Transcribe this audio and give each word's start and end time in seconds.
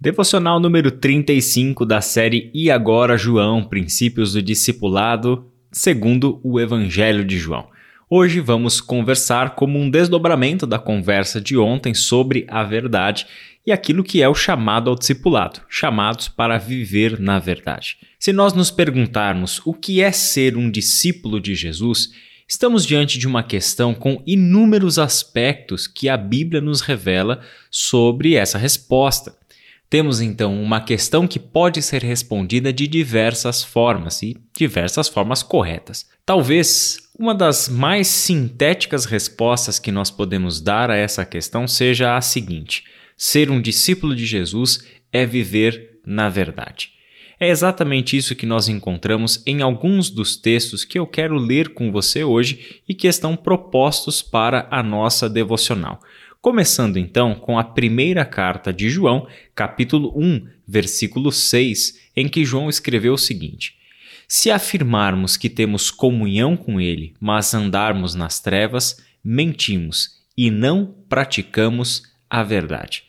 Devocional 0.00 0.60
número 0.60 0.92
35 0.92 1.84
da 1.84 2.00
série 2.00 2.52
E 2.54 2.70
Agora 2.70 3.18
João, 3.18 3.64
Princípios 3.64 4.32
do 4.32 4.40
Discipulado, 4.40 5.50
segundo 5.72 6.40
o 6.44 6.60
Evangelho 6.60 7.24
de 7.24 7.36
João. 7.36 7.66
Hoje 8.08 8.38
vamos 8.38 8.80
conversar 8.80 9.56
como 9.56 9.76
um 9.76 9.90
desdobramento 9.90 10.68
da 10.68 10.78
conversa 10.78 11.40
de 11.40 11.58
ontem 11.58 11.94
sobre 11.94 12.46
a 12.46 12.62
verdade 12.62 13.26
e 13.66 13.72
aquilo 13.72 14.04
que 14.04 14.22
é 14.22 14.28
o 14.28 14.36
chamado 14.36 14.88
ao 14.88 14.94
discipulado, 14.94 15.62
chamados 15.68 16.28
para 16.28 16.58
viver 16.58 17.18
na 17.18 17.40
verdade. 17.40 17.96
Se 18.20 18.32
nós 18.32 18.52
nos 18.52 18.70
perguntarmos 18.70 19.60
o 19.66 19.74
que 19.74 20.00
é 20.00 20.12
ser 20.12 20.56
um 20.56 20.70
discípulo 20.70 21.40
de 21.40 21.56
Jesus, 21.56 22.10
estamos 22.48 22.86
diante 22.86 23.18
de 23.18 23.26
uma 23.26 23.42
questão 23.42 23.92
com 23.92 24.22
inúmeros 24.24 24.96
aspectos 24.96 25.88
que 25.88 26.08
a 26.08 26.16
Bíblia 26.16 26.60
nos 26.60 26.82
revela 26.82 27.40
sobre 27.68 28.36
essa 28.36 28.58
resposta. 28.58 29.37
Temos 29.90 30.20
então 30.20 30.62
uma 30.62 30.80
questão 30.80 31.26
que 31.26 31.38
pode 31.38 31.80
ser 31.80 32.02
respondida 32.02 32.72
de 32.72 32.86
diversas 32.86 33.64
formas 33.64 34.22
e 34.22 34.36
diversas 34.54 35.08
formas 35.08 35.42
corretas. 35.42 36.06
Talvez 36.26 36.98
uma 37.18 37.34
das 37.34 37.68
mais 37.70 38.06
sintéticas 38.06 39.06
respostas 39.06 39.78
que 39.78 39.90
nós 39.90 40.10
podemos 40.10 40.60
dar 40.60 40.90
a 40.90 40.96
essa 40.96 41.24
questão 41.24 41.66
seja 41.66 42.16
a 42.16 42.20
seguinte: 42.20 42.84
ser 43.16 43.50
um 43.50 43.62
discípulo 43.62 44.14
de 44.14 44.26
Jesus 44.26 44.84
é 45.10 45.24
viver 45.24 46.00
na 46.04 46.28
verdade. 46.28 46.90
É 47.40 47.48
exatamente 47.48 48.16
isso 48.16 48.34
que 48.34 48.44
nós 48.44 48.68
encontramos 48.68 49.42
em 49.46 49.62
alguns 49.62 50.10
dos 50.10 50.36
textos 50.36 50.84
que 50.84 50.98
eu 50.98 51.06
quero 51.06 51.36
ler 51.36 51.72
com 51.72 51.92
você 51.92 52.24
hoje 52.24 52.80
e 52.88 52.92
que 52.94 53.06
estão 53.06 53.36
propostos 53.36 54.20
para 54.20 54.66
a 54.70 54.82
nossa 54.82 55.30
devocional. 55.30 56.00
Começando 56.40 56.98
então 56.98 57.34
com 57.34 57.58
a 57.58 57.64
primeira 57.64 58.24
carta 58.24 58.72
de 58.72 58.88
João, 58.88 59.26
capítulo 59.56 60.12
1, 60.16 60.46
versículo 60.68 61.32
6, 61.32 61.98
em 62.14 62.28
que 62.28 62.44
João 62.44 62.68
escreveu 62.68 63.14
o 63.14 63.18
seguinte: 63.18 63.74
Se 64.28 64.48
afirmarmos 64.48 65.36
que 65.36 65.50
temos 65.50 65.90
comunhão 65.90 66.56
com 66.56 66.80
Ele, 66.80 67.12
mas 67.18 67.54
andarmos 67.54 68.14
nas 68.14 68.38
trevas, 68.38 69.02
mentimos 69.22 70.10
e 70.36 70.48
não 70.48 70.94
praticamos 71.08 72.04
a 72.30 72.44
verdade. 72.44 73.02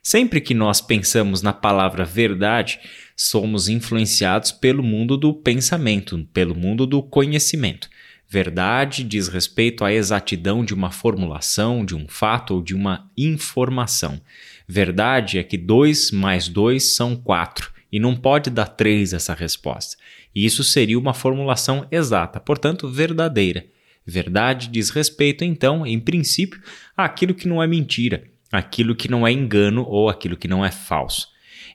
Sempre 0.00 0.40
que 0.40 0.54
nós 0.54 0.80
pensamos 0.80 1.42
na 1.42 1.52
palavra 1.52 2.04
verdade, 2.04 2.78
somos 3.16 3.68
influenciados 3.68 4.52
pelo 4.52 4.82
mundo 4.82 5.16
do 5.16 5.34
pensamento, 5.34 6.24
pelo 6.32 6.54
mundo 6.54 6.86
do 6.86 7.02
conhecimento. 7.02 7.90
Verdade 8.32 9.02
diz 9.02 9.26
respeito 9.26 9.84
à 9.84 9.92
exatidão 9.92 10.64
de 10.64 10.72
uma 10.72 10.92
formulação, 10.92 11.84
de 11.84 11.96
um 11.96 12.06
fato 12.06 12.54
ou 12.54 12.62
de 12.62 12.76
uma 12.76 13.10
informação. 13.18 14.20
Verdade 14.68 15.36
é 15.36 15.42
que 15.42 15.58
2 15.58 16.12
mais 16.12 16.46
2 16.46 16.94
são 16.94 17.16
4 17.16 17.72
e 17.90 17.98
não 17.98 18.14
pode 18.14 18.48
dar 18.48 18.66
3 18.66 19.14
essa 19.14 19.34
resposta. 19.34 19.96
E 20.32 20.46
isso 20.46 20.62
seria 20.62 20.96
uma 20.96 21.12
formulação 21.12 21.88
exata, 21.90 22.38
portanto, 22.38 22.88
verdadeira. 22.88 23.66
Verdade 24.06 24.68
diz 24.68 24.90
respeito, 24.90 25.42
então, 25.42 25.84
em 25.84 25.98
princípio, 25.98 26.62
àquilo 26.96 27.34
que 27.34 27.48
não 27.48 27.60
é 27.60 27.66
mentira, 27.66 28.22
aquilo 28.52 28.94
que 28.94 29.10
não 29.10 29.26
é 29.26 29.32
engano 29.32 29.84
ou 29.84 30.08
aquilo 30.08 30.36
que 30.36 30.46
não 30.46 30.64
é 30.64 30.70
falso. 30.70 31.26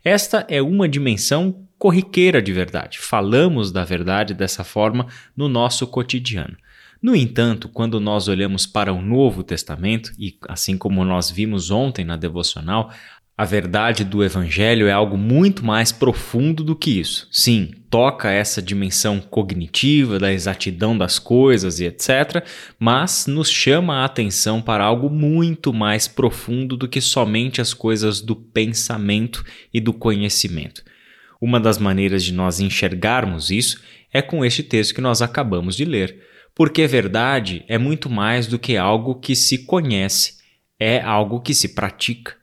Esta 0.06 0.46
é 0.48 0.62
uma 0.62 0.88
dimensão 0.88 1.65
corriqueira 1.78 2.42
de 2.42 2.52
verdade. 2.54 3.00
Falamos 3.00 3.72
da 3.72 3.84
verdade 3.84 4.34
dessa 4.34 4.64
forma 4.64 5.08
no 5.36 5.48
nosso 5.48 5.86
cotidiano. 5.88 6.58
No 7.02 7.16
entanto, 7.16 7.70
quando 7.70 8.00
nós 8.00 8.28
olhamos 8.28 8.66
para 8.66 8.92
o 8.92 9.02
Novo 9.02 9.44
Testamento, 9.44 10.12
e 10.18 10.38
assim 10.48 10.78
como 10.78 11.06
nós 11.06 11.30
vimos 11.30 11.70
ontem 11.70 12.04
na 12.04 12.16
devocional, 12.16 12.92
a 13.38 13.44
verdade 13.44 14.06
do 14.06 14.24
Evangelho 14.24 14.88
é 14.88 14.94
algo 14.94 15.18
muito 15.18 15.66
mais 15.66 15.92
profundo 15.92 16.64
do 16.64 16.74
que 16.74 17.00
isso. 17.00 17.28
Sim, 17.30 17.72
toca 17.90 18.32
essa 18.32 18.62
dimensão 18.62 19.20
cognitiva, 19.20 20.18
da 20.18 20.32
exatidão 20.32 20.98
das 20.98 21.20
coisas 21.20 21.82
e 21.82 21.86
etc., 21.86 22.46
mas 22.80 23.28
nos 23.28 23.52
chama 23.52 23.98
a 23.98 24.06
atenção 24.06 24.62
para 24.62 24.86
algo 24.86 25.10
muito 25.10 25.74
mais 25.74 26.08
profundo 26.08 26.78
do 26.78 26.88
que 26.88 27.02
somente 27.02 27.60
as 27.60 27.74
coisas 27.74 28.22
do 28.22 28.38
pensamento 28.38 29.44
e 29.74 29.82
do 29.82 29.92
conhecimento. 29.92 30.82
Uma 31.42 31.60
das 31.60 31.78
maneiras 31.78 32.24
de 32.24 32.34
nós 32.34 32.60
enxergarmos 32.60 33.50
isso 33.52 33.82
é 34.14 34.22
com 34.22 34.46
este 34.46 34.64
texto 34.64 34.96
que 34.96 35.02
nós 35.02 35.22
acabamos 35.22 35.76
de 35.76 35.86
ler, 35.86 36.18
porque 36.56 36.88
verdade 36.88 37.66
é 37.68 37.78
muito 37.78 38.10
mais 38.10 38.48
do 38.48 38.58
que 38.58 38.78
algo 38.78 39.16
que 39.16 39.36
se 39.36 39.66
conhece, 39.66 40.36
é 40.80 41.02
algo 41.02 41.42
que 41.42 41.54
se 41.54 41.76
pratica. 41.76 42.34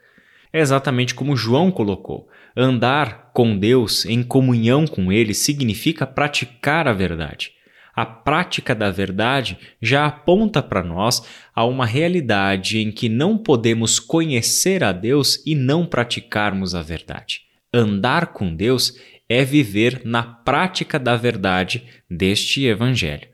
É 0.52 0.60
exatamente 0.60 1.14
como 1.14 1.36
João 1.36 1.70
colocou. 1.70 2.28
Andar 2.54 3.31
com 3.32 3.56
Deus 3.56 4.04
em 4.04 4.22
comunhão 4.22 4.86
com 4.86 5.10
Ele 5.10 5.32
significa 5.32 6.06
praticar 6.06 6.86
a 6.86 6.92
verdade. 6.92 7.52
A 7.94 8.04
prática 8.04 8.75
da 8.75 8.91
verdade 8.91 9.58
já 9.81 10.06
aponta 10.06 10.62
para 10.62 10.82
nós 10.82 11.26
a 11.54 11.64
uma 11.64 11.86
realidade 11.86 12.78
em 12.78 12.91
que 12.91 13.08
não 13.08 13.38
podemos 13.38 13.98
conhecer 13.98 14.84
a 14.84 14.92
Deus 14.92 15.42
e 15.47 15.54
não 15.54 15.86
praticarmos 15.86 16.75
a 16.75 16.82
verdade. 16.82 17.51
Andar 17.74 18.34
com 18.34 18.54
Deus 18.54 18.98
é 19.26 19.42
viver 19.44 20.02
na 20.04 20.22
prática 20.22 20.98
da 20.98 21.16
verdade 21.16 21.84
deste 22.10 22.66
Evangelho. 22.66 23.32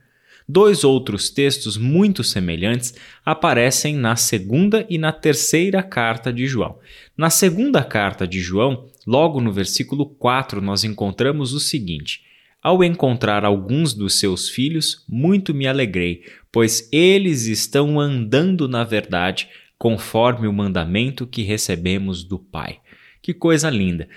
Dois 0.49 0.85
outros 0.85 1.29
textos 1.29 1.77
muito 1.77 2.23
semelhantes 2.23 2.95
aparecem 3.25 3.97
na 3.97 4.15
segunda 4.15 4.87
e 4.89 4.97
na 4.97 5.11
terceira 5.11 5.83
carta 5.83 6.33
de 6.33 6.47
João. 6.47 6.79
Na 7.17 7.31
segunda 7.31 7.83
carta 7.83 8.29
de 8.29 8.41
João, 8.41 8.89
logo 9.05 9.41
no 9.41 9.53
versículo 9.53 10.07
4, 10.07 10.61
nós 10.63 10.85
encontramos 10.85 11.53
o 11.53 11.59
seguinte: 11.59 12.23
Ao 12.63 12.85
encontrar 12.85 13.45
alguns 13.45 13.93
dos 13.93 14.21
seus 14.21 14.49
filhos, 14.49 15.05
muito 15.09 15.53
me 15.53 15.67
alegrei, 15.67 16.23
pois 16.53 16.89
eles 16.93 17.47
estão 17.47 17.99
andando 18.01 18.69
na 18.69 18.85
verdade, 18.85 19.49
conforme 19.77 20.47
o 20.47 20.53
mandamento 20.53 21.27
que 21.27 21.43
recebemos 21.43 22.23
do 22.23 22.39
Pai. 22.39 22.79
Que 23.23 23.35
coisa 23.35 23.69
linda! 23.69 24.09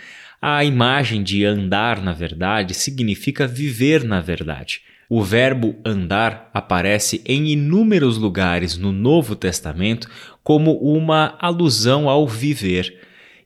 A 0.41 0.65
imagem 0.65 1.21
de 1.21 1.45
andar 1.45 2.01
na 2.01 2.13
verdade 2.13 2.73
significa 2.73 3.45
viver 3.45 4.03
na 4.03 4.19
verdade. 4.19 4.81
O 5.07 5.21
verbo 5.21 5.75
andar 5.85 6.49
aparece 6.51 7.21
em 7.25 7.49
inúmeros 7.49 8.17
lugares 8.17 8.75
no 8.75 8.91
Novo 8.91 9.35
Testamento 9.35 10.09
como 10.43 10.73
uma 10.77 11.37
alusão 11.39 12.09
ao 12.09 12.27
viver. 12.27 12.97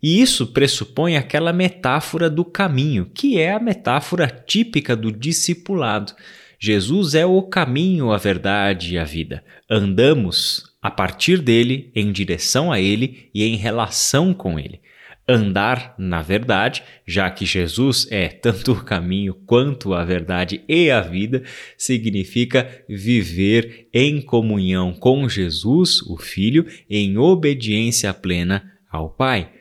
E 0.01 0.21
isso 0.21 0.47
pressupõe 0.47 1.17
aquela 1.17 1.51
metáfora 1.51 2.29
do 2.29 2.45
caminho, 2.45 3.09
que 3.13 3.39
é 3.39 3.51
a 3.51 3.59
metáfora 3.59 4.27
típica 4.27 4.95
do 4.95 5.11
discipulado. 5.11 6.13
Jesus 6.57 7.13
é 7.13 7.25
o 7.25 7.41
caminho, 7.41 8.11
a 8.11 8.17
verdade 8.17 8.93
e 8.93 8.97
a 8.97 9.03
vida. 9.03 9.43
Andamos 9.69 10.63
a 10.81 10.89
partir 10.89 11.41
dele, 11.41 11.91
em 11.93 12.11
direção 12.11 12.71
a 12.71 12.79
ele 12.79 13.29
e 13.33 13.43
em 13.43 13.57
relação 13.57 14.33
com 14.33 14.57
ele 14.57 14.79
andar 15.27 15.95
na 15.97 16.21
verdade, 16.21 16.83
já 17.05 17.29
que 17.29 17.45
Jesus 17.45 18.07
é 18.11 18.27
tanto 18.27 18.73
o 18.73 18.83
caminho 18.83 19.33
quanto 19.45 19.93
a 19.93 20.03
verdade 20.03 20.63
e 20.67 20.91
a 20.91 21.01
vida, 21.01 21.43
significa 21.77 22.83
viver 22.87 23.87
em 23.93 24.21
comunhão 24.21 24.93
com 24.93 25.27
Jesus, 25.27 26.01
o 26.03 26.17
Filho, 26.17 26.65
em 26.89 27.17
obediência 27.17 28.13
plena 28.13 28.71
ao 28.91 29.09
Pai. 29.09 29.51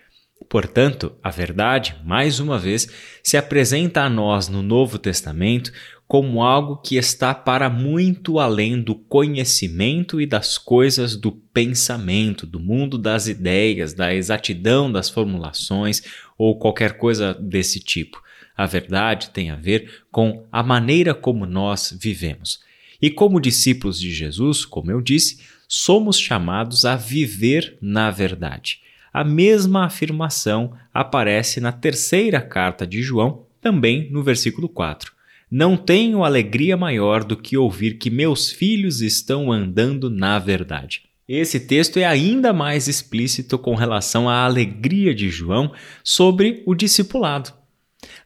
Portanto, 0.48 1.16
a 1.22 1.30
verdade, 1.30 1.96
mais 2.04 2.38
uma 2.38 2.58
vez, 2.58 2.86
se 3.22 3.36
apresenta 3.36 4.02
a 4.02 4.10
nós 4.10 4.48
no 4.48 4.62
Novo 4.62 4.98
Testamento 4.98 5.72
como 6.06 6.42
algo 6.42 6.76
que 6.76 6.96
está 6.96 7.34
para 7.34 7.70
muito 7.70 8.38
além 8.38 8.80
do 8.80 8.94
conhecimento 8.94 10.20
e 10.20 10.26
das 10.26 10.58
coisas 10.58 11.16
do 11.16 11.32
pensamento, 11.32 12.46
do 12.46 12.60
mundo 12.60 12.98
das 12.98 13.26
ideias, 13.26 13.94
da 13.94 14.14
exatidão 14.14 14.92
das 14.92 15.08
formulações 15.08 16.02
ou 16.36 16.58
qualquer 16.58 16.98
coisa 16.98 17.34
desse 17.34 17.80
tipo. 17.80 18.22
A 18.56 18.66
verdade 18.66 19.30
tem 19.30 19.50
a 19.50 19.56
ver 19.56 20.04
com 20.12 20.44
a 20.52 20.62
maneira 20.62 21.14
como 21.14 21.46
nós 21.46 21.96
vivemos. 22.00 22.60
E 23.00 23.10
como 23.10 23.40
discípulos 23.40 23.98
de 23.98 24.12
Jesus, 24.12 24.64
como 24.64 24.90
eu 24.90 25.00
disse, 25.00 25.40
somos 25.66 26.18
chamados 26.18 26.84
a 26.84 26.96
viver 26.96 27.76
na 27.80 28.10
verdade. 28.10 28.80
A 29.12 29.24
mesma 29.24 29.86
afirmação 29.86 30.76
aparece 30.92 31.60
na 31.60 31.72
terceira 31.72 32.40
carta 32.40 32.86
de 32.86 33.02
João, 33.02 33.46
também 33.60 34.10
no 34.10 34.22
versículo 34.22 34.68
4. 34.68 35.13
Não 35.56 35.76
tenho 35.76 36.24
alegria 36.24 36.76
maior 36.76 37.22
do 37.22 37.36
que 37.36 37.56
ouvir 37.56 37.96
que 37.96 38.10
meus 38.10 38.50
filhos 38.50 39.00
estão 39.00 39.52
andando 39.52 40.10
na 40.10 40.36
verdade. 40.36 41.02
Esse 41.28 41.60
texto 41.60 41.96
é 41.96 42.04
ainda 42.04 42.52
mais 42.52 42.88
explícito 42.88 43.56
com 43.56 43.76
relação 43.76 44.28
à 44.28 44.44
alegria 44.44 45.14
de 45.14 45.30
João 45.30 45.72
sobre 46.02 46.64
o 46.66 46.74
discipulado. 46.74 47.52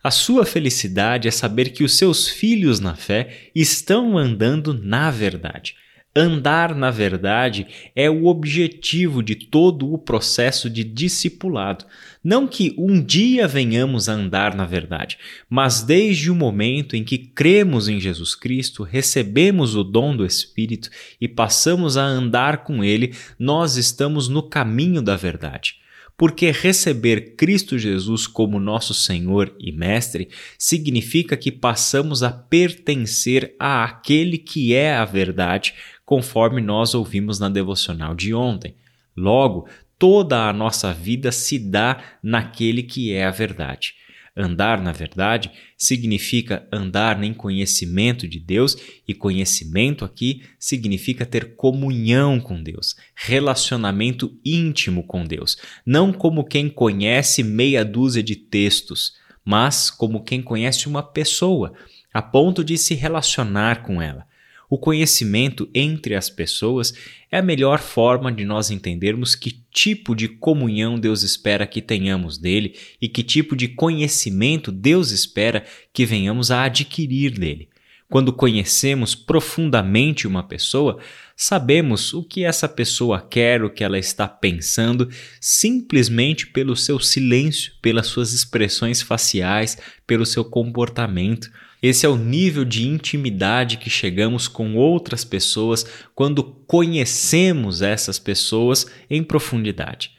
A 0.03 0.11
sua 0.11 0.47
felicidade 0.47 1.29
é 1.29 1.31
saber 1.31 1.69
que 1.69 1.85
os 1.85 1.99
seus 1.99 2.27
filhos 2.27 2.81
na 2.81 2.95
fé 2.95 3.51
estão 3.55 4.17
andando 4.17 4.73
na 4.73 5.11
verdade. 5.11 5.77
Andar 6.20 6.75
na 6.75 6.91
verdade 6.91 7.69
é 7.94 8.11
o 8.11 8.26
objetivo 8.26 9.23
de 9.23 9.37
todo 9.37 9.93
o 9.93 9.97
processo 9.97 10.69
de 10.69 10.82
discipulado. 10.82 11.85
Não 12.25 12.49
que 12.49 12.75
um 12.76 13.00
dia 13.00 13.47
venhamos 13.47 14.09
a 14.09 14.15
andar 14.15 14.53
na 14.56 14.65
verdade, 14.67 15.17
mas 15.49 15.81
desde 15.81 16.29
o 16.29 16.35
momento 16.35 16.97
em 16.97 17.05
que 17.05 17.19
cremos 17.19 17.87
em 17.87 18.00
Jesus 18.00 18.35
Cristo, 18.35 18.82
recebemos 18.82 19.76
o 19.76 19.85
dom 19.85 20.17
do 20.17 20.26
Espírito 20.26 20.91
e 21.20 21.29
passamos 21.29 21.97
a 21.97 22.03
andar 22.03 22.65
com 22.65 22.82
Ele, 22.82 23.15
nós 23.38 23.76
estamos 23.76 24.29
no 24.29 24.43
caminho 24.43 25.00
da 25.00 25.15
verdade. 25.15 25.76
Porque 26.17 26.50
receber 26.50 27.37
Cristo 27.37 27.79
Jesus 27.79 28.26
como 28.26 28.59
nosso 28.59 28.93
Senhor 28.93 29.55
e 29.56 29.70
Mestre 29.70 30.29
significa 30.59 31.37
que 31.37 31.53
passamos 31.53 32.25
a 32.25 32.32
pertencer 32.32 33.55
a 33.56 33.85
aquele 33.85 34.37
que 34.37 34.75
é 34.75 34.97
a 34.97 35.05
verdade, 35.05 35.75
conforme 36.08 36.62
nós 36.62 36.94
ouvimos 36.94 37.38
na 37.38 37.50
devocional 37.50 38.14
de 38.14 38.32
ontem. 38.32 38.75
Logo, 39.14 39.69
toda 39.99 40.49
a 40.49 40.52
nossa 40.55 40.90
vida 40.94 41.31
se 41.31 41.58
dá 41.58 42.02
naquele 42.22 42.82
que 42.82 43.12
é 43.12 43.26
a 43.26 43.31
verdade. 43.31 43.93
Andar 44.34 44.81
na 44.81 44.90
verdade 44.90 45.50
significa 45.76 46.66
andar 46.72 47.22
em 47.22 47.34
conhecimento 47.34 48.26
de 48.26 48.40
Deus, 48.40 48.75
e 49.06 49.12
conhecimento 49.12 50.02
aqui 50.02 50.44
significa 50.58 51.26
ter 51.26 51.55
comunhão 51.56 52.40
com 52.40 52.62
Deus, 52.62 52.96
relacionamento 53.14 54.34
íntimo 54.43 55.02
com 55.06 55.26
Deus, 55.26 55.58
não 55.84 56.10
como 56.10 56.43
quem 56.43 56.70
conhece 56.70 57.43
meia 57.43 57.84
dúzia 57.84 58.22
de 58.22 58.34
textos, 58.34 59.12
mas 59.44 59.90
como 59.90 60.25
quem 60.25 60.40
conhece 60.40 60.88
uma 60.88 61.02
pessoa, 61.02 61.75
a 62.14 62.22
ponto 62.22 62.64
de 62.64 62.78
se 62.78 62.94
relacionar 62.94 63.82
com 63.82 64.00
ela. 64.00 64.26
O 64.70 64.76
conhecimento 64.76 65.69
entre 65.75 66.15
as 66.15 66.29
pessoas 66.29 66.93
é 67.31 67.38
a 67.38 67.43
melhor 67.43 67.79
forma 67.79 68.31
de 68.31 68.44
nós 68.44 68.70
entendermos 68.70 69.35
que 69.35 69.62
tipo 69.73 70.15
de 70.15 70.29
comunhão 70.29 70.99
Deus 70.99 71.23
espera 71.23 71.67
que 71.67 71.81
tenhamos 71.81 72.37
dele 72.37 72.76
e 73.00 73.09
que 73.09 73.23
tipo 73.23 73.56
de 73.56 73.69
conhecimento 73.69 74.70
Deus 74.70 75.11
espera 75.11 75.65
que 75.93 76.05
venhamos 76.05 76.50
a 76.50 76.65
adquirir 76.65 77.31
dele. 77.31 77.69
Quando 78.11 78.32
conhecemos 78.32 79.15
profundamente 79.15 80.26
uma 80.26 80.43
pessoa, 80.43 80.99
sabemos 81.37 82.15
o 82.15 82.23
que 82.23 82.43
essa 82.43 82.67
pessoa 82.67 83.20
quer, 83.20 83.62
o 83.62 83.69
que 83.69 83.85
ela 83.85 83.99
está 83.99 84.26
pensando, 84.26 85.11
simplesmente 85.38 86.47
pelo 86.47 86.75
seu 86.75 86.99
silêncio, 86.99 87.73
pelas 87.82 88.06
suas 88.06 88.32
expressões 88.32 89.03
faciais, 89.03 89.76
pelo 90.06 90.25
seu 90.25 90.43
comportamento. 90.43 91.50
Esse 91.83 92.05
é 92.05 92.09
o 92.09 92.17
nível 92.17 92.65
de 92.65 92.87
intimidade 92.87 93.77
que 93.77 93.89
chegamos 93.89 94.49
com 94.49 94.75
outras 94.75 95.25
pessoas 95.25 95.87
quando 96.15 96.43
conhecemos 96.43 97.83
essas 97.83 98.19
pessoas 98.19 98.87
em 99.09 99.23
profundidade. 99.23 100.13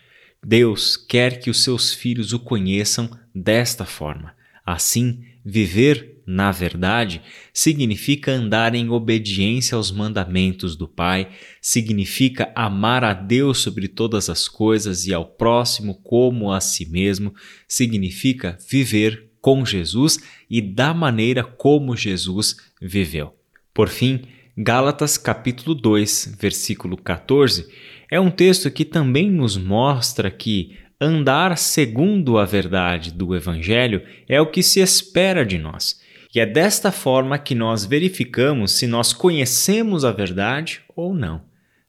Deus 0.44 0.96
quer 0.96 1.40
que 1.40 1.50
os 1.50 1.62
seus 1.64 1.94
filhos 1.94 2.32
o 2.32 2.40
conheçam 2.40 3.10
desta 3.36 3.86
forma. 3.86 4.34
Assim, 4.66 5.24
viver 5.44 6.20
na 6.26 6.52
verdade 6.52 7.24
significa 7.52 8.32
andar 8.32 8.76
em 8.76 8.88
obediência 8.90 9.76
aos 9.76 9.92
mandamentos 9.92 10.76
do 10.76 10.88
Pai, 10.88 11.28
significa 11.60 12.52
amar 12.56 13.04
a 13.04 13.14
Deus 13.14 13.58
sobre 13.58 13.88
todas 13.88 14.30
as 14.30 14.48
coisas 14.48 15.08
e 15.08 15.14
ao 15.14 15.26
próximo 15.26 15.96
como 16.04 16.52
a 16.52 16.62
si 16.62 16.86
mesmo, 16.86 17.34
significa 17.68 18.58
viver 18.70 19.29
com 19.42 19.66
Jesus 19.66 20.20
e 20.50 20.62
da 20.62 20.94
maneira 20.94 21.44
como 21.44 21.96
Jesus 21.96 22.58
viveu. 22.82 23.34
Por 23.74 23.90
fim, 23.90 24.24
Gálatas 24.58 25.18
capítulo 25.18 25.74
2, 25.74 26.36
versículo 26.40 26.98
14, 26.98 27.68
é 28.12 28.20
um 28.20 28.30
texto 28.30 28.70
que 28.70 28.84
também 28.84 29.32
nos 29.32 29.56
mostra 29.56 30.30
que 30.30 30.78
andar 31.00 31.58
segundo 31.58 32.38
a 32.38 32.46
verdade 32.46 33.14
do 33.14 33.34
evangelho 33.34 34.02
é 34.28 34.42
o 34.42 34.48
que 34.48 34.62
se 34.62 34.82
espera 34.82 35.46
de 35.46 35.58
nós. 35.58 36.02
E 36.36 36.40
é 36.40 36.46
desta 36.46 36.92
forma 36.92 37.40
que 37.40 37.56
nós 37.56 37.86
verificamos 37.86 38.74
se 38.74 38.86
nós 38.86 39.14
conhecemos 39.14 40.04
a 40.04 40.12
verdade 40.12 40.82
ou 40.96 41.14
não. 41.14 41.42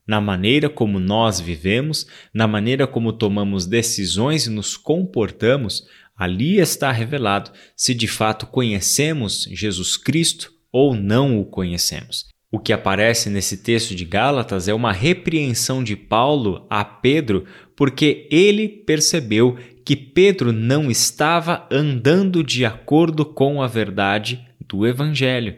Na 0.07 0.21
maneira 0.21 0.69
como 0.69 0.99
nós 0.99 1.41
vivemos, 1.41 2.07
na 2.33 2.47
maneira 2.47 2.87
como 2.87 3.13
tomamos 3.13 3.67
decisões 3.67 4.47
e 4.47 4.51
nos 4.51 4.77
comportamos, 4.77 5.87
Ali 6.21 6.59
está 6.59 6.93
revelado 6.93 7.51
se 7.75 7.95
de 7.95 8.07
fato 8.07 8.47
conhecemos 8.47 9.49
Jesus 9.51 9.97
Cristo 9.97 10.53
ou 10.71 10.95
não 10.95 11.41
o 11.41 11.47
conhecemos. 11.47 12.27
O 12.53 12.59
que 12.59 12.75
aparece 12.75 13.31
nesse 13.31 13.63
texto 13.63 13.95
de 13.95 14.05
Gálatas 14.05 14.69
é 14.69 14.75
uma 14.75 14.93
repreensão 14.93 15.83
de 15.83 15.97
Paulo 15.97 16.67
a 16.69 16.85
Pedro, 16.85 17.47
porque 17.75 18.29
ele 18.31 18.69
percebeu 18.69 19.57
que 19.83 19.97
Pedro 19.97 20.53
não 20.53 20.91
estava 20.91 21.67
andando 21.71 22.45
de 22.45 22.67
acordo 22.67 23.25
com 23.25 23.63
a 23.63 23.67
verdade 23.67 24.47
do 24.69 24.87
Evangelho. 24.87 25.57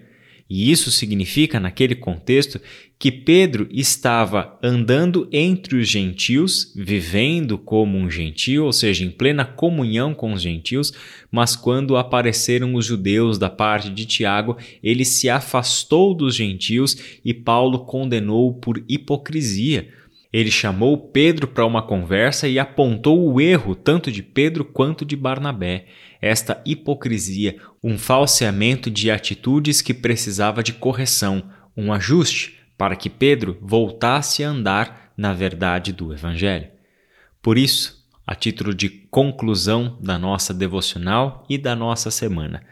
E 0.55 0.71
isso 0.71 0.91
significa, 0.91 1.59
naquele 1.59 1.95
contexto, 1.95 2.61
que 2.99 3.11
Pedro 3.11 3.67
estava 3.73 4.59
andando 4.63 5.27
entre 5.33 5.77
os 5.77 5.89
gentios, 5.89 6.75
vivendo 6.77 7.57
como 7.57 7.97
um 7.97 8.11
gentio, 8.11 8.67
ou 8.67 8.73
seja, 8.73 9.03
em 9.03 9.11
plena 9.11 9.47
comunhão 9.47 10.13
com 10.13 10.31
os 10.35 10.43
gentios, 10.43 10.93
mas 11.31 11.57
quando 11.57 11.97
apareceram 11.97 12.75
os 12.75 12.85
judeus 12.85 13.39
da 13.39 13.49
parte 13.49 13.89
de 13.89 14.05
Tiago, 14.05 14.59
ele 14.83 15.07
se 15.07 15.31
afastou 15.31 16.13
dos 16.13 16.35
gentios 16.35 16.99
e 17.25 17.33
Paulo 17.33 17.87
condenou 17.87 18.53
por 18.53 18.85
hipocrisia. 18.87 19.89
Ele 20.33 20.51
chamou 20.51 20.97
Pedro 20.97 21.47
para 21.47 21.67
uma 21.67 21.83
conversa 21.83 22.49
e 22.49 22.59
apontou 22.59 23.31
o 23.31 23.41
erro 23.41 23.75
tanto 23.75 24.11
de 24.11 24.23
Pedro 24.23 24.65
quanto 24.65 25.05
de 25.05 25.15
Barnabé 25.15 25.87
esta 26.23 26.63
hipocrisia, 26.65 27.57
um 27.83 27.99
falseamento 27.99 28.89
de 28.89 29.11
atitudes 29.11 29.83
que 29.83 29.93
precisava 29.93 30.63
de 30.63 30.73
correção, 30.73 31.51
um 31.77 31.93
ajuste 31.93 32.61
para 32.79 32.95
que 32.95 33.11
Pedro 33.11 33.59
voltasse 33.61 34.45
a 34.45 34.49
andar 34.49 35.13
na 35.17 35.35
verdade 35.35 35.93
do 35.93 36.13
Evangelho. 36.13 36.71
Por 37.43 37.59
isso, 37.59 38.07
a 38.25 38.37
título 38.37 38.73
de 38.73 38.89
conclusão 38.89 39.99
da 40.01 40.17
nossa 40.17 40.55
devocional 40.55 41.45
e 41.51 41.59
da 41.59 41.75
nossa 41.75 42.09
semana, 42.11 42.65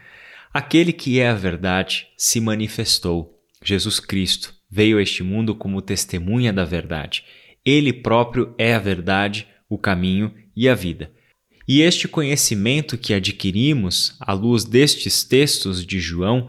aquele 0.54 0.92
que 0.92 1.18
é 1.18 1.28
a 1.28 1.34
verdade 1.34 2.06
se 2.16 2.40
manifestou. 2.40 3.36
Jesus 3.62 3.98
Cristo 3.98 4.54
veio 4.70 4.98
a 4.98 5.02
este 5.02 5.24
mundo 5.24 5.56
como 5.56 5.82
testemunha 5.82 6.52
da 6.52 6.64
verdade. 6.64 7.24
Ele 7.64 7.92
próprio 7.92 8.54
é 8.56 8.74
a 8.74 8.78
verdade, 8.78 9.46
o 9.68 9.78
caminho 9.78 10.34
e 10.56 10.68
a 10.68 10.74
vida. 10.74 11.10
E 11.68 11.82
este 11.82 12.08
conhecimento 12.08 12.98
que 12.98 13.14
adquirimos 13.14 14.16
à 14.20 14.32
luz 14.32 14.64
destes 14.64 15.22
textos 15.22 15.86
de 15.86 16.00
João 16.00 16.48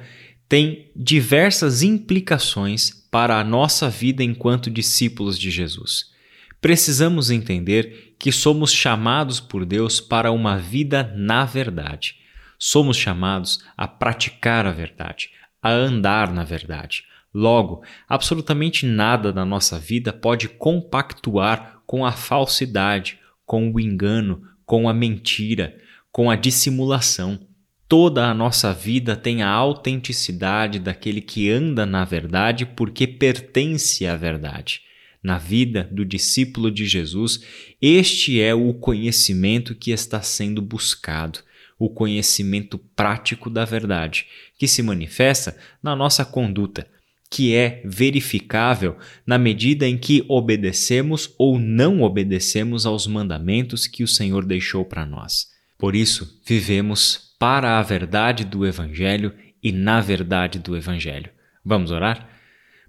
tem 0.50 0.92
diversas 0.96 1.84
implicações 1.84 3.08
para 3.12 3.40
a 3.40 3.44
nossa 3.44 3.90
vida 3.90 4.24
enquanto 4.24 4.70
discípulos 4.70 5.38
de 5.38 5.52
Jesus. 5.52 6.12
Precisamos 6.60 7.30
entender 7.30 8.16
que 8.18 8.32
somos 8.32 8.72
chamados 8.72 9.40
por 9.40 9.66
Deus 9.66 10.00
para 10.00 10.32
uma 10.32 10.58
vida 10.58 11.14
na 11.16 11.46
verdade. 11.46 12.16
Somos 12.60 12.98
chamados 12.98 13.64
a 13.76 13.88
praticar 13.88 14.66
a 14.66 14.72
verdade, 14.72 15.30
a 15.62 15.72
andar 15.72 16.32
na 16.32 16.44
verdade. 16.44 17.04
Logo, 17.34 17.82
absolutamente 18.10 18.86
nada 18.86 19.32
da 19.32 19.46
nossa 19.46 19.80
vida 19.80 20.12
pode 20.12 20.50
compactuar 20.50 21.82
com 21.86 22.06
a 22.06 22.12
falsidade, 22.12 23.20
com 23.46 23.72
o 23.72 23.80
engano, 23.80 24.44
com 24.66 24.88
a 24.88 24.94
mentira, 24.94 25.78
com 26.12 26.30
a 26.30 26.36
dissimulação. 26.36 27.40
Toda 27.88 28.28
a 28.28 28.34
nossa 28.34 28.74
vida 28.74 29.16
tem 29.16 29.44
a 29.44 29.50
autenticidade 29.50 30.80
daquele 30.80 31.22
que 31.22 31.50
anda 31.50 31.86
na 31.86 32.06
verdade 32.06 32.66
porque 32.66 33.08
pertence 33.08 34.06
à 34.06 34.16
verdade. 34.16 34.82
Na 35.24 35.38
vida 35.38 35.88
do 35.92 36.04
discípulo 36.04 36.72
de 36.72 36.86
Jesus, 36.86 37.46
este 37.82 38.42
é 38.42 38.56
o 38.56 38.74
conhecimento 38.74 39.76
que 39.76 39.92
está 39.92 40.22
sendo 40.22 40.62
buscado, 40.62 41.40
o 41.78 41.90
conhecimento 41.90 42.78
prático 42.78 43.50
da 43.50 43.66
verdade, 43.66 44.26
que 44.58 44.68
se 44.68 44.82
manifesta 44.82 45.58
na 45.84 45.96
nossa 45.96 46.26
conduta, 46.26 46.88
que 47.32 47.56
é 47.56 47.82
verificável 47.86 48.98
na 49.26 49.38
medida 49.38 49.88
em 49.88 49.98
que 49.98 50.26
obedecemos 50.28 51.34
ou 51.40 51.58
não 51.58 52.02
obedecemos 52.02 52.86
aos 52.86 53.08
mandamentos 53.08 53.88
que 53.88 54.04
o 54.04 54.08
Senhor 54.08 54.46
deixou 54.46 54.84
para 54.84 55.06
nós. 55.06 55.48
Por 55.78 55.96
isso, 55.96 56.42
vivemos 56.46 57.34
para 57.40 57.80
a 57.80 57.82
verdade 57.82 58.44
do 58.44 58.68
Evangelho 58.68 59.34
e 59.64 59.72
na 59.72 60.02
verdade 60.02 60.60
do 60.60 60.76
Evangelho. 60.76 61.32
Vamos 61.64 61.90
orar? 61.90 62.30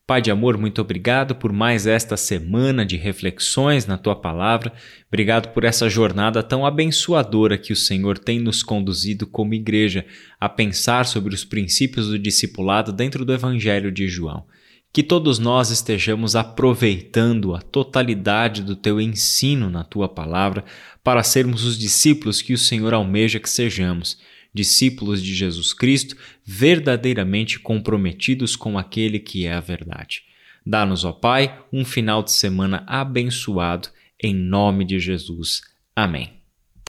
Pai 0.04 0.20
de 0.20 0.32
amor, 0.32 0.58
muito 0.58 0.80
obrigado 0.80 1.36
por 1.36 1.52
mais 1.52 1.86
esta 1.86 2.16
semana 2.16 2.84
de 2.84 2.96
reflexões 2.96 3.86
na 3.86 3.96
tua 3.96 4.16
palavra. 4.16 4.72
Obrigado 5.06 5.52
por 5.52 5.62
essa 5.62 5.88
jornada 5.88 6.42
tão 6.42 6.66
abençoadora 6.66 7.56
que 7.56 7.72
o 7.72 7.76
Senhor 7.76 8.18
tem 8.18 8.40
nos 8.40 8.64
conduzido 8.64 9.28
como 9.28 9.54
igreja 9.54 10.04
a 10.40 10.48
pensar 10.48 11.06
sobre 11.06 11.32
os 11.32 11.44
princípios 11.44 12.08
do 12.08 12.18
discipulado 12.18 12.92
dentro 12.92 13.24
do 13.24 13.32
Evangelho 13.32 13.92
de 13.92 14.08
João. 14.08 14.44
Que 14.92 15.04
todos 15.04 15.38
nós 15.38 15.70
estejamos 15.70 16.34
aproveitando 16.34 17.54
a 17.54 17.62
totalidade 17.62 18.62
do 18.62 18.74
teu 18.74 19.00
ensino 19.00 19.70
na 19.70 19.84
tua 19.84 20.08
palavra 20.08 20.64
para 21.02 21.22
sermos 21.22 21.64
os 21.64 21.78
discípulos 21.78 22.42
que 22.42 22.52
o 22.52 22.58
Senhor 22.58 22.92
almeja 22.92 23.38
que 23.38 23.48
sejamos, 23.48 24.18
discípulos 24.52 25.22
de 25.22 25.34
Jesus 25.34 25.72
Cristo, 25.72 26.16
verdadeiramente 26.44 27.58
comprometidos 27.58 28.56
com 28.56 28.78
aquele 28.78 29.18
que 29.18 29.46
é 29.46 29.52
a 29.52 29.60
verdade. 29.60 30.22
Dá-nos, 30.64 31.04
ó 31.04 31.12
Pai, 31.12 31.58
um 31.72 31.84
final 31.84 32.22
de 32.22 32.32
semana 32.32 32.84
abençoado, 32.86 33.88
em 34.22 34.34
nome 34.34 34.84
de 34.84 34.98
Jesus. 35.00 35.62
Amém. 35.96 36.41